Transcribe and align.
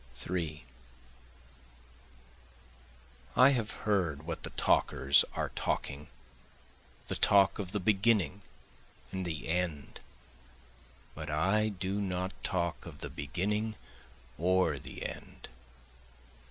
3 0.15 0.63
I 3.35 3.49
have 3.49 3.69
heard 3.85 4.23
what 4.23 4.41
the 4.41 4.49
talkers 4.49 5.23
were 5.37 5.51
talking, 5.53 6.07
the 7.05 7.13
talk 7.15 7.59
of 7.59 7.71
the 7.71 7.79
beginning 7.79 8.41
and 9.11 9.25
the 9.25 9.47
end, 9.47 10.01
But 11.13 11.29
I 11.29 11.69
do 11.69 12.01
not 12.01 12.31
talk 12.43 12.83
of 12.87 13.01
the 13.01 13.11
beginning 13.11 13.75
or 14.39 14.79
the 14.79 15.05
end. 15.05 15.49